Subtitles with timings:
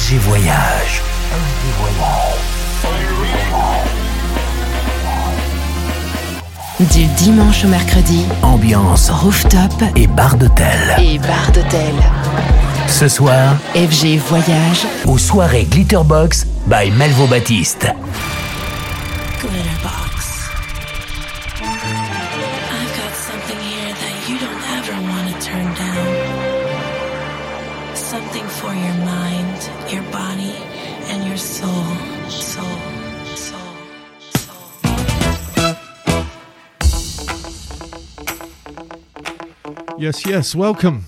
[0.00, 1.02] FG Voyage.
[6.80, 9.60] Du dimanche au mercredi, Ambiance rooftop
[9.96, 10.96] et bar d'hôtel.
[10.98, 11.94] et bar d'hôtel.
[12.88, 17.88] Ce soir, FG Voyage, aux soirées Glitterbox by Melvo Baptiste.
[19.38, 19.99] Glitterbox.
[40.00, 41.04] Yes, yes, welcome.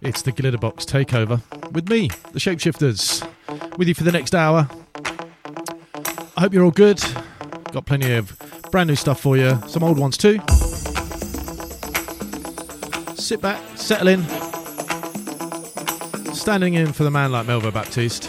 [0.00, 1.40] It's the Glitterbox Takeover
[1.70, 3.24] with me, the Shapeshifters,
[3.78, 4.68] with you for the next hour.
[6.36, 7.00] I hope you're all good.
[7.70, 8.36] Got plenty of
[8.72, 10.40] brand new stuff for you, some old ones too.
[13.14, 14.24] Sit back, settle in.
[16.34, 18.28] Standing in for the man like Melvo Baptiste.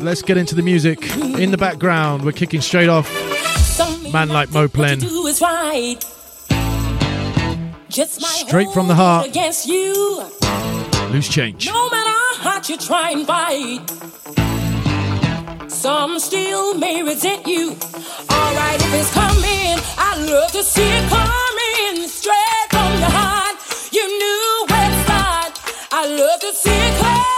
[0.00, 1.02] Let's get into the music.
[1.16, 3.12] In the background, we're kicking straight off.
[4.10, 4.68] Man like Mo
[5.28, 5.98] Is right.
[7.90, 9.26] Just my Straight from the heart.
[9.26, 10.24] against you.
[11.10, 11.66] Loose change.
[11.66, 13.84] No matter how hard you try and fight,
[15.70, 17.76] some still may resent you.
[18.32, 23.56] Alright, if it's coming, I love to see it coming straight from your heart.
[23.92, 25.52] You knew where to start.
[25.92, 27.37] I love to see it coming,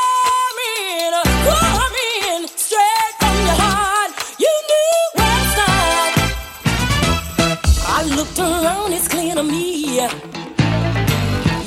[8.70, 10.00] around, it's clear to me.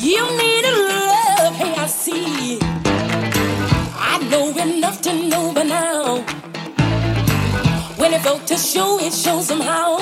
[0.10, 2.60] You need a love, hey, I see.
[4.12, 6.18] I know enough to know by now.
[7.98, 9.98] When it felt to show, it shows somehow.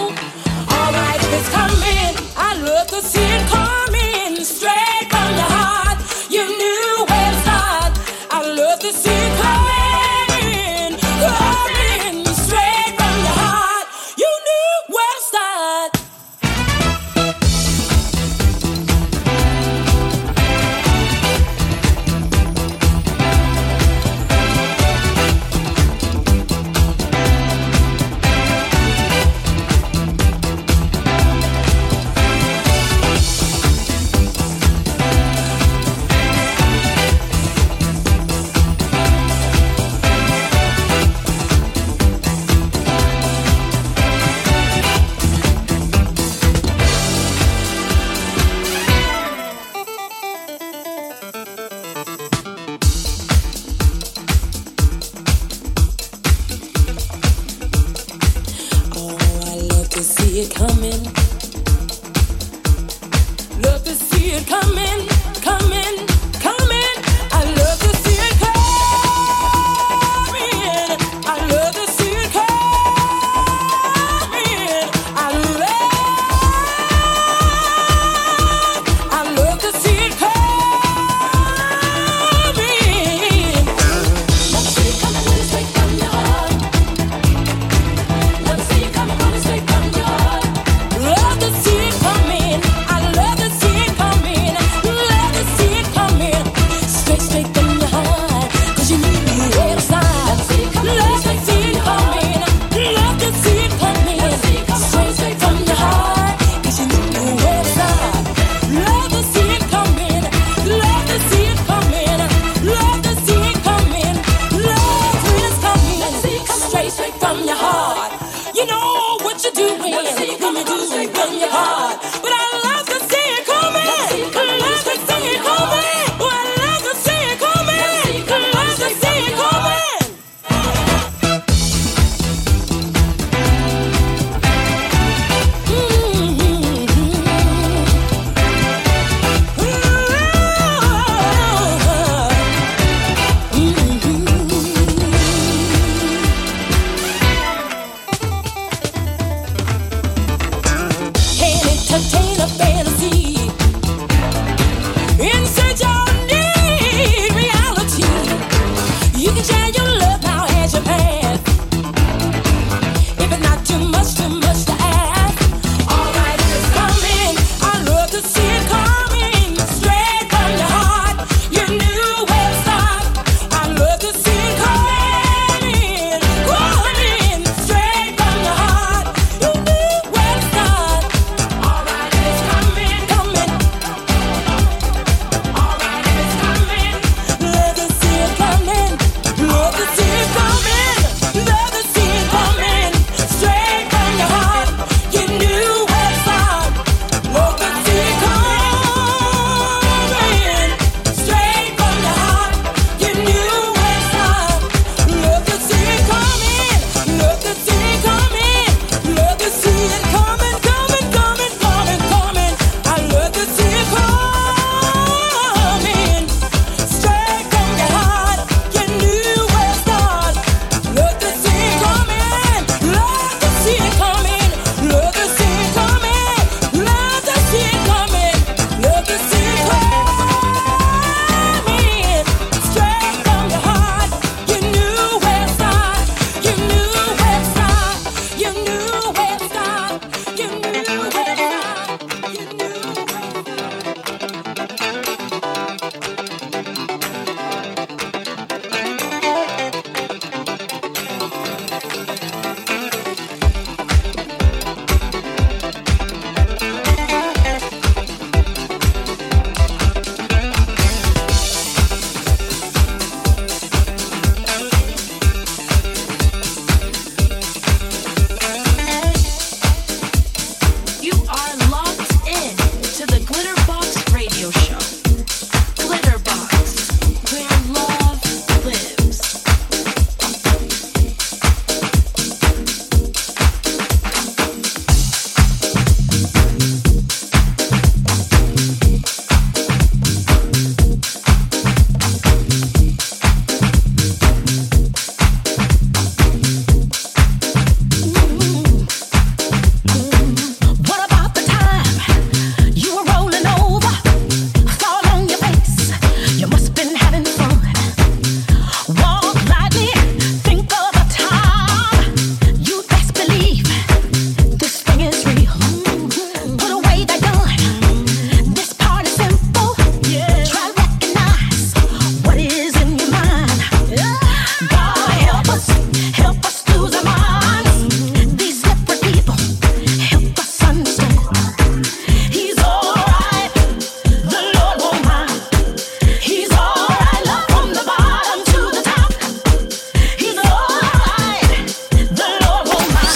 [0.76, 3.61] Alright, it's coming, I love to see it coming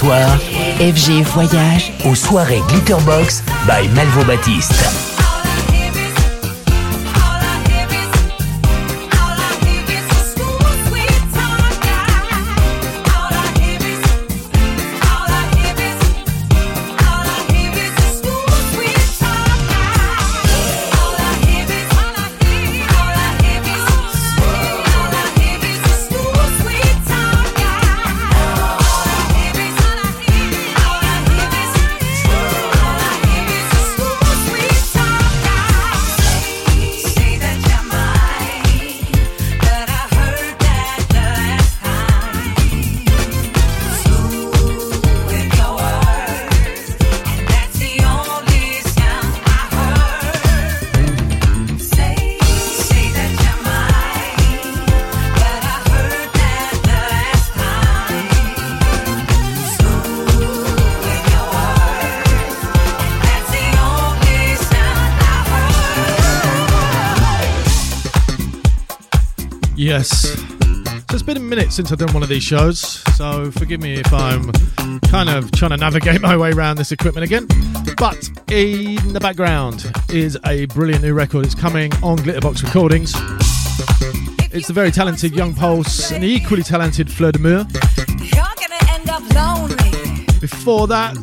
[0.00, 0.38] Soir,
[0.78, 5.09] FG Voyage aux soirées Glitterbox by Melvo Baptiste.
[71.70, 72.80] It's been a minute since I've done one of these shows,
[73.16, 74.50] so forgive me if I'm
[75.02, 77.46] kind of trying to navigate my way around this equipment again.
[77.96, 81.46] But in the background is a brilliant new record.
[81.46, 83.12] It's coming on Glitterbox Recordings.
[84.52, 87.64] It's the very talented Young Pulse and the equally talented Fleur de Mur.
[90.40, 91.16] Before that,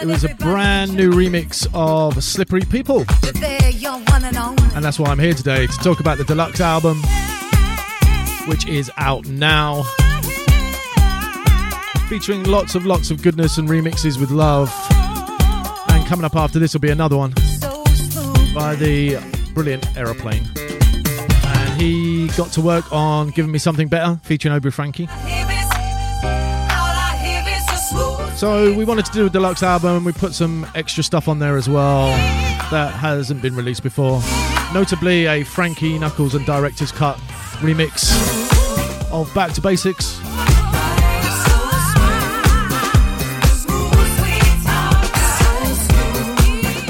[0.00, 3.04] it was a brand new remix of Slippery People.
[4.74, 7.02] And that's why I'm here today to talk about the deluxe album,
[8.50, 9.84] which is out now.
[12.08, 14.68] Featuring lots of lots of goodness and remixes with love.
[15.88, 17.30] And coming up after this will be another one
[18.52, 19.22] by the
[19.54, 20.44] brilliant Aeroplane.
[21.44, 25.06] And he got to work on Giving Me Something Better, featuring Aubrey Frankie.
[28.36, 29.98] So we wanted to do a deluxe album.
[29.98, 32.08] And we put some extra stuff on there as well
[32.72, 34.20] that hasn't been released before.
[34.74, 37.16] Notably, a Frankie Knuckles and Director's Cut
[37.60, 38.39] remix
[39.12, 40.20] of Back to Basics.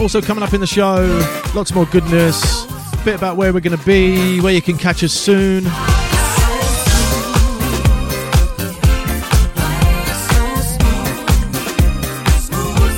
[0.00, 0.96] Also, coming up in the show,
[1.54, 5.04] lots more goodness, a bit about where we're going to be, where you can catch
[5.04, 5.64] us soon.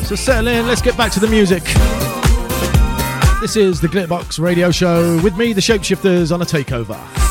[0.04, 1.64] So settle in, let's get back to the music.
[3.40, 7.21] This is the Glitterbox Radio Show with me, the Shapeshifters, on a takeover.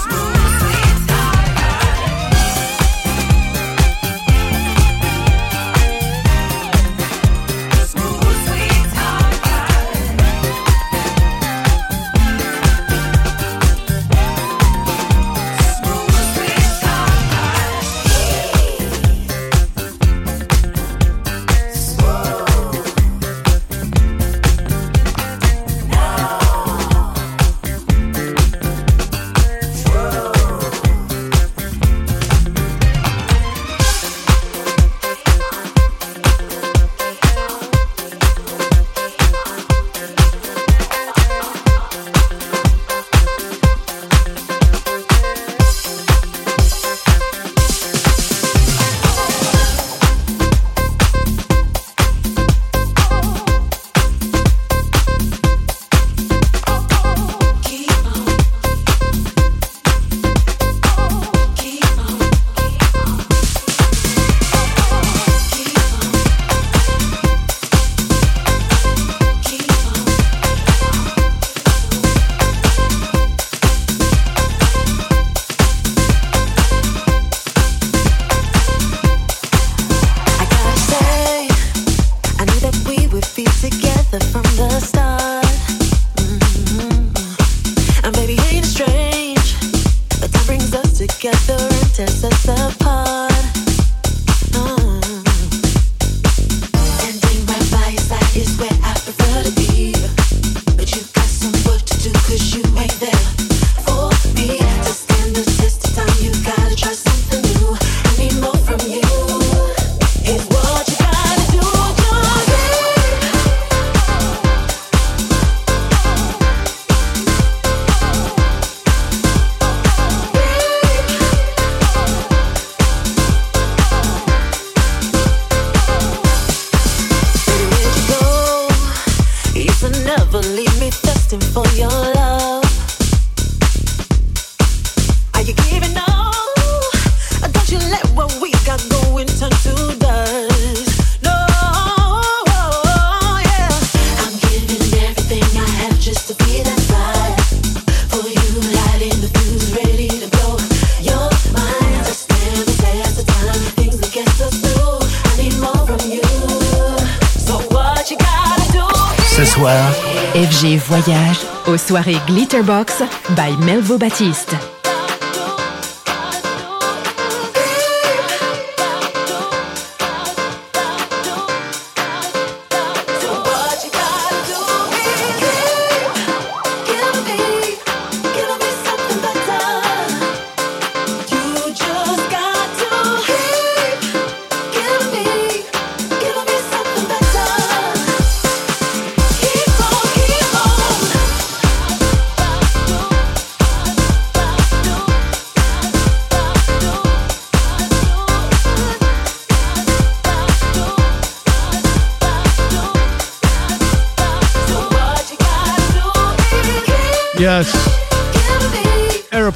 [162.12, 163.04] Aux soirées Glitterbox
[163.36, 164.70] by Melvo Baptiste.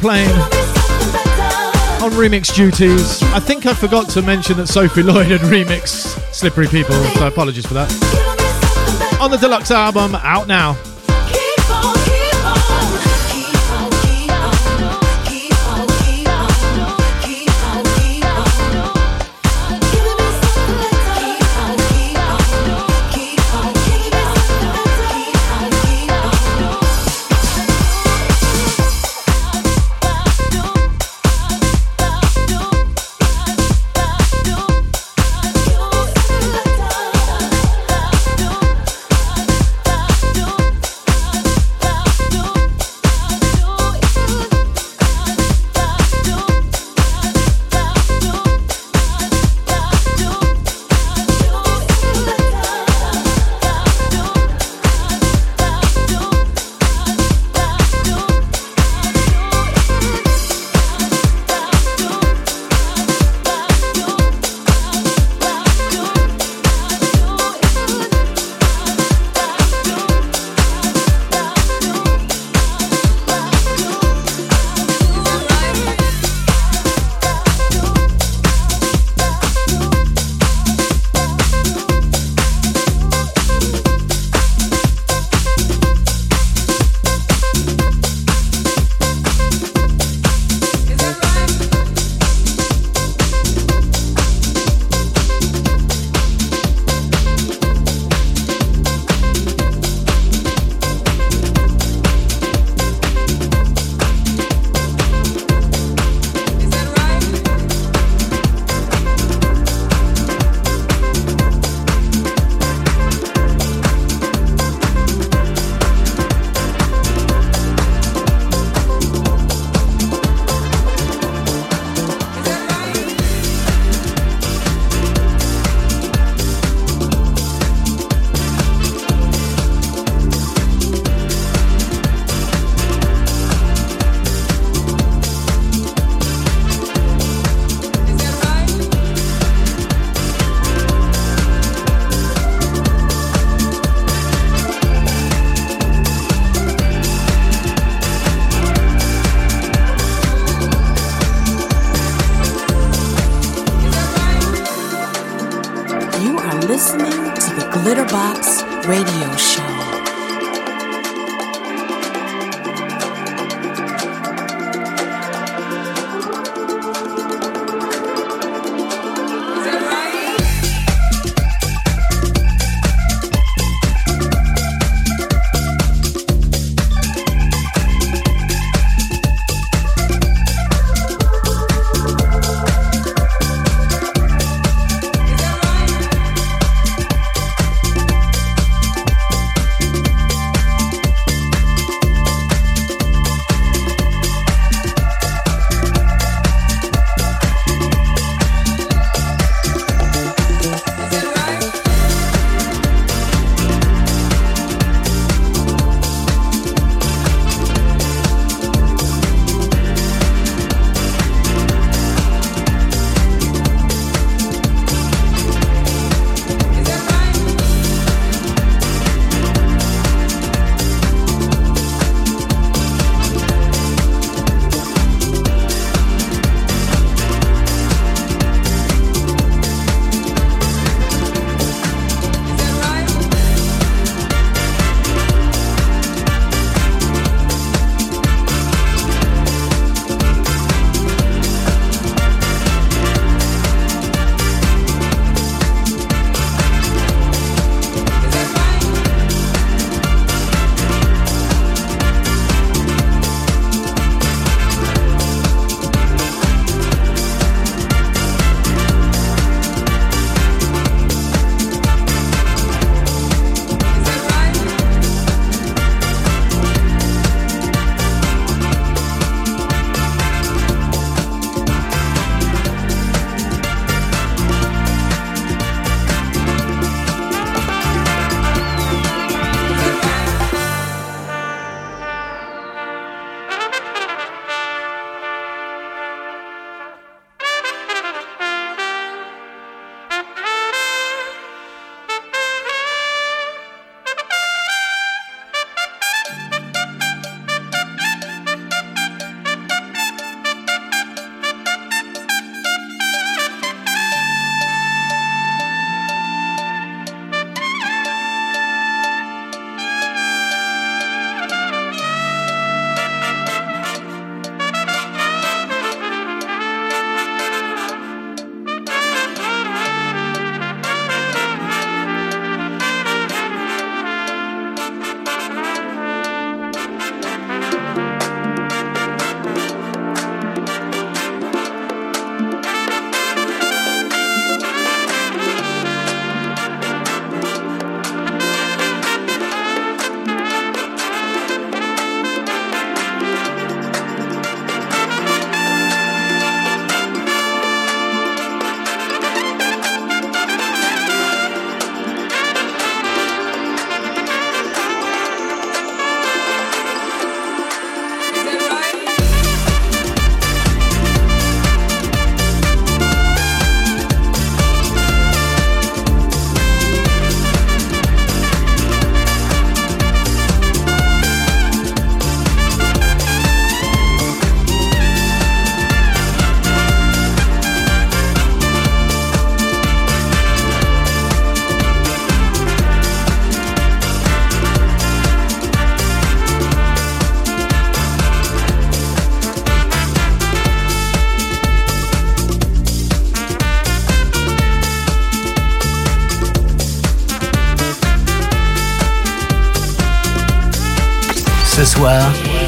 [0.06, 0.40] Aeroplane
[2.04, 3.24] on remix duties.
[3.34, 7.66] I think I forgot to mention that Sophie Lloyd had remixed Slippery People, so apologies
[7.66, 7.92] for that.
[9.20, 10.74] On the deluxe album, out now.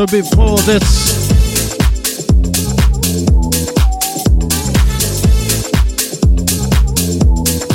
[0.00, 1.28] So before this,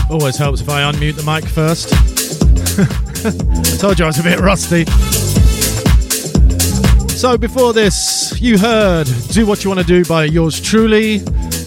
[0.10, 1.94] always helps if I unmute the mic first.
[3.28, 4.86] I told you I was a bit rusty.
[7.16, 11.22] So before this, you heard "Do What You Want to Do" by yours truly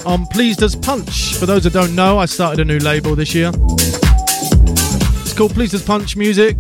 [0.05, 1.37] on Pleased as Punch.
[1.37, 3.53] For those that don't know, I started a new label this year.
[3.55, 6.57] It's called Pleased as Punch Music,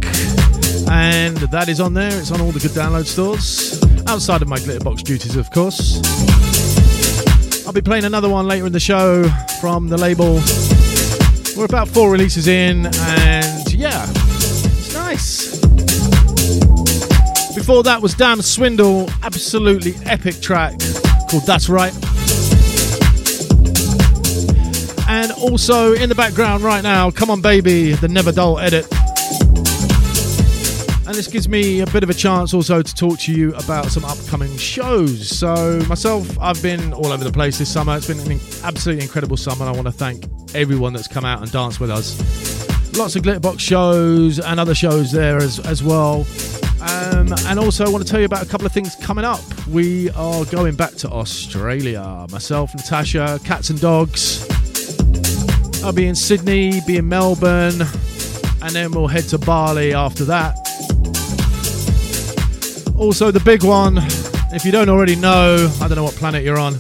[0.89, 2.17] and that is on there.
[2.17, 3.68] It's on all the good download stores
[4.09, 6.01] outside of my glitterbox duties, of course.
[7.67, 9.29] I'll be playing another one later in the show
[9.61, 10.41] from the label.
[11.55, 15.59] We're about four releases in, and yeah, it's nice.
[17.55, 20.79] Before that was Dam Swindle, absolutely epic track
[21.31, 21.93] called That's Right.
[25.07, 28.87] And also in the background right now, Come On Baby, the Never Dull edit.
[31.09, 33.87] And this gives me a bit of a chance also to talk to you about
[33.87, 35.27] some upcoming shows.
[35.27, 37.97] So, myself, I've been all over the place this summer.
[37.97, 41.41] It's been an absolutely incredible summer, and I want to thank everyone that's come out
[41.41, 42.19] and danced with us.
[42.95, 46.27] Lots of Glitterbox shows and other shows there as, as well.
[46.83, 49.41] Um, and also, I want to tell you about a couple of things coming up.
[49.67, 52.27] We are going back to Australia.
[52.31, 54.47] Myself, Natasha, Cats and Dogs.
[55.83, 57.81] I'll be in Sydney, be in Melbourne,
[58.61, 60.68] and then we'll head to Bali after that.
[62.99, 63.99] Also, the big one,
[64.53, 66.77] if you don't already know, I don't know what planet you're on.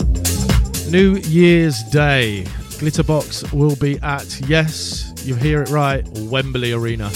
[0.90, 2.42] New Year's Day.
[2.80, 7.08] Glitterbox will be at, yes, you hear it right, Wembley Arena.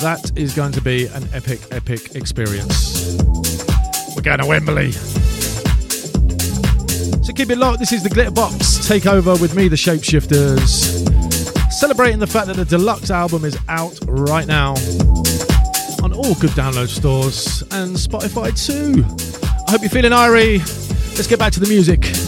[0.00, 3.16] That is going to be an epic, epic experience.
[4.16, 4.90] We're going to Wembley.
[7.22, 7.78] So keep it locked.
[7.78, 11.06] This is the Glitterbox takeover with me, the Shapeshifters.
[11.70, 14.74] Celebrating the fact that the deluxe album is out right now
[16.02, 19.04] on all good download stores and Spotify too.
[19.66, 20.58] I hope you're feeling irie.
[21.16, 22.27] Let's get back to the music.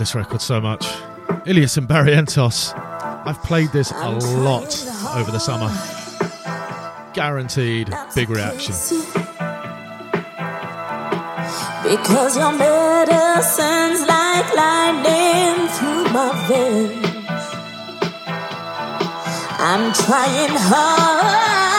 [0.00, 0.86] This record so much.
[1.44, 2.72] Ilias and Barrientos.
[3.26, 4.72] I've played this a lot
[5.14, 5.70] over the summer.
[7.12, 8.72] Guaranteed big reaction.
[11.84, 17.06] Because your medicine's like lightning through my veins.
[19.60, 21.69] I'm trying hard.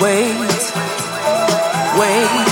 [0.00, 0.34] wait,
[1.98, 2.49] wait.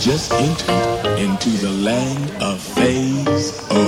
[0.00, 3.87] just entered into the land of phase O.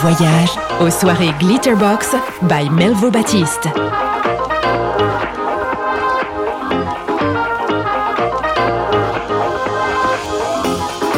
[0.00, 3.64] Voyage aux soirées Glitterbox by Melvo Baptiste.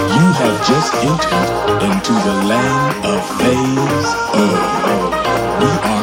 [0.07, 1.51] You have just entered
[1.83, 4.45] into the land of phase O.
[5.61, 5.98] We are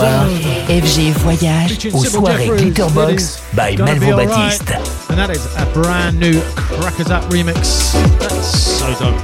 [0.00, 0.26] soir,
[0.68, 4.16] FG Voyage aux soirées Glitterbox by Melvo.
[4.16, 4.72] Baptiste.
[5.10, 6.40] And that is a brand new
[6.80, 7.92] Crackazat remix.
[8.18, 9.16] That's so dope.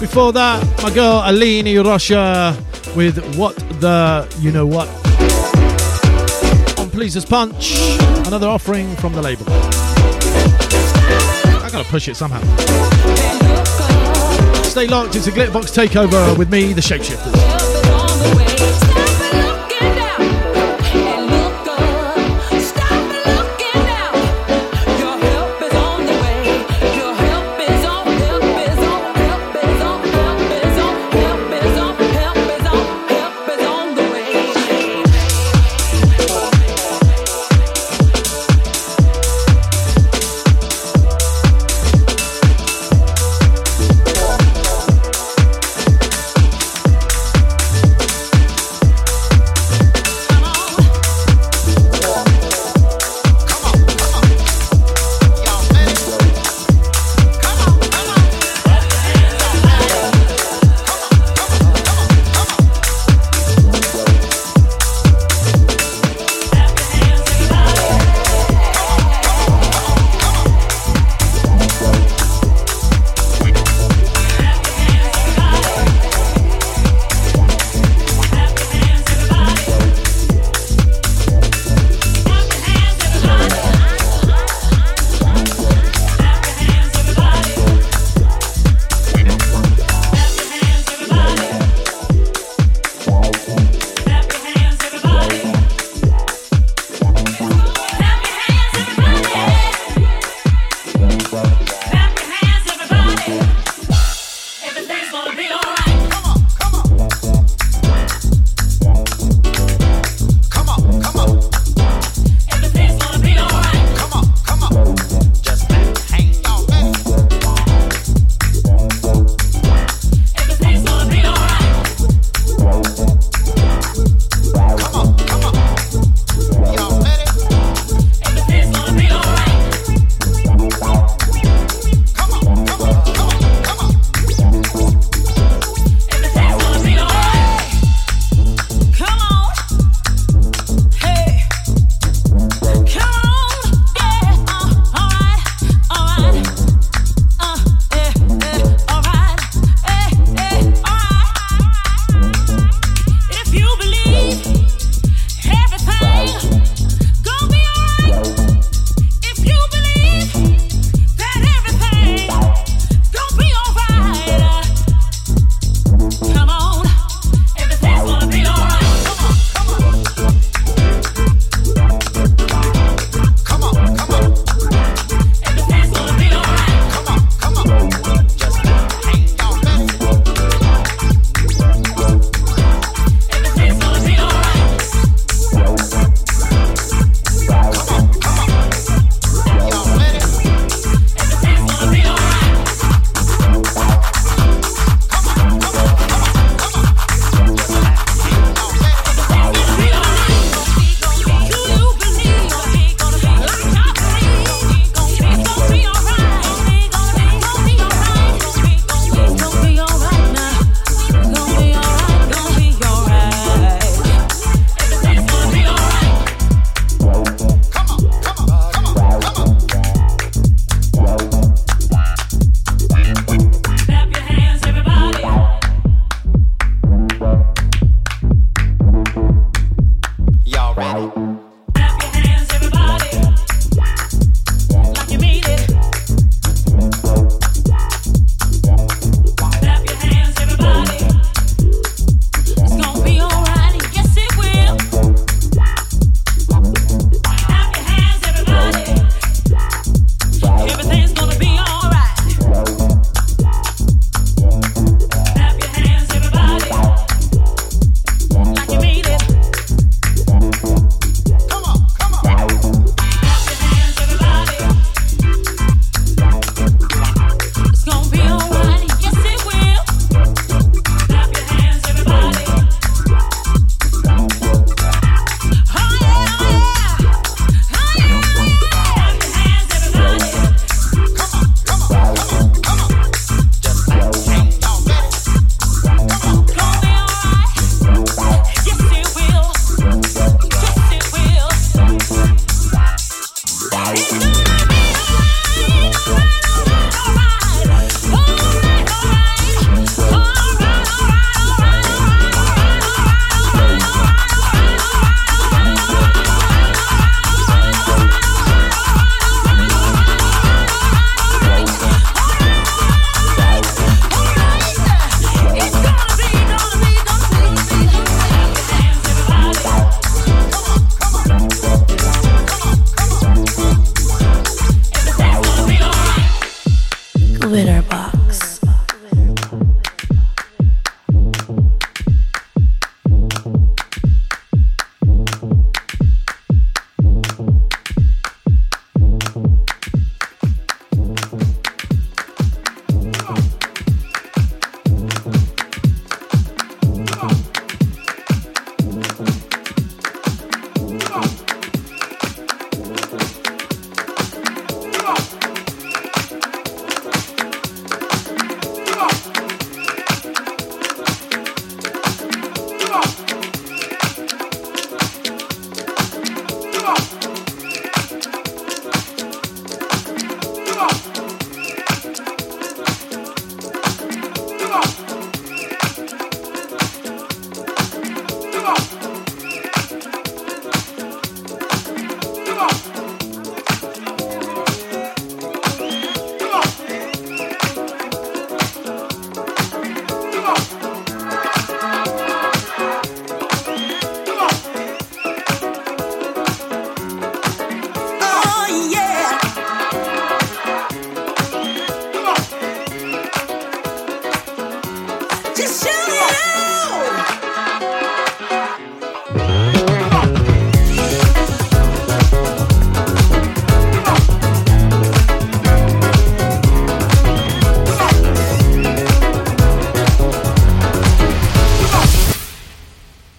[0.00, 2.56] Before that, my girl Aline Russia
[2.94, 4.88] with What the You Know What.
[6.78, 7.76] On Pleased as Punch,
[8.26, 9.44] another offering from the label.
[11.62, 12.40] I gotta push it somehow.
[14.64, 17.43] Stay locked, it's a Glitterbox takeover with me, the Shapeshifters.